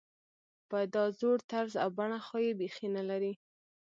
[0.69, 3.33] په دا زوړ طرز او بڼه خو یې بېخي نلري.